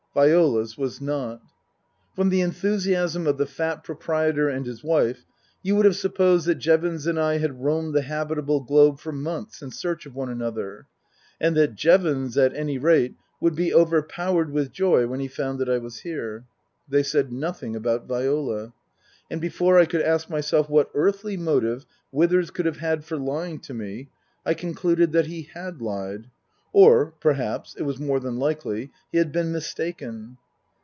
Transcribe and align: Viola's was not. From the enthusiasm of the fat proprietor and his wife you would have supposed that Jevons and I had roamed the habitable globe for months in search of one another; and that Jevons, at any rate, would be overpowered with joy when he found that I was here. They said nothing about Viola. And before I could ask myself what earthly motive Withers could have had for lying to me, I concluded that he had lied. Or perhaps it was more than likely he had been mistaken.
Viola's 0.13 0.77
was 0.77 0.99
not. 0.99 1.41
From 2.17 2.27
the 2.27 2.41
enthusiasm 2.41 3.25
of 3.27 3.37
the 3.37 3.45
fat 3.45 3.81
proprietor 3.85 4.49
and 4.49 4.65
his 4.65 4.83
wife 4.83 5.23
you 5.63 5.73
would 5.77 5.85
have 5.85 5.95
supposed 5.95 6.47
that 6.47 6.55
Jevons 6.55 7.07
and 7.07 7.17
I 7.17 7.37
had 7.37 7.63
roamed 7.63 7.93
the 7.95 8.01
habitable 8.01 8.59
globe 8.59 8.99
for 8.99 9.13
months 9.13 9.61
in 9.61 9.71
search 9.71 10.05
of 10.05 10.13
one 10.13 10.27
another; 10.29 10.85
and 11.39 11.55
that 11.55 11.75
Jevons, 11.75 12.37
at 12.37 12.53
any 12.53 12.77
rate, 12.77 13.15
would 13.39 13.55
be 13.55 13.73
overpowered 13.73 14.51
with 14.51 14.73
joy 14.73 15.07
when 15.07 15.21
he 15.21 15.29
found 15.29 15.59
that 15.59 15.69
I 15.69 15.77
was 15.77 15.99
here. 15.99 16.43
They 16.89 17.03
said 17.03 17.31
nothing 17.31 17.73
about 17.73 18.05
Viola. 18.05 18.73
And 19.29 19.39
before 19.39 19.79
I 19.79 19.85
could 19.85 20.01
ask 20.01 20.29
myself 20.29 20.69
what 20.69 20.91
earthly 20.93 21.37
motive 21.37 21.85
Withers 22.11 22.51
could 22.51 22.65
have 22.65 22.79
had 22.79 23.05
for 23.05 23.15
lying 23.15 23.59
to 23.61 23.73
me, 23.73 24.09
I 24.45 24.55
concluded 24.55 25.13
that 25.13 25.27
he 25.27 25.43
had 25.43 25.81
lied. 25.81 26.27
Or 26.73 27.11
perhaps 27.19 27.75
it 27.77 27.81
was 27.83 27.99
more 27.99 28.21
than 28.21 28.39
likely 28.39 28.91
he 29.11 29.17
had 29.17 29.33
been 29.33 29.51
mistaken. 29.51 30.37